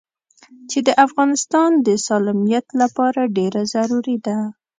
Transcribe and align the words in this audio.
چې 0.69 0.79
د 0.87 0.89
افغانستان 1.05 1.71
د 1.85 1.87
سالميت 2.07 2.67
لپاره 2.81 3.21
ډېره 3.37 3.61
ضروري 3.73 4.17
ده. 4.25 4.37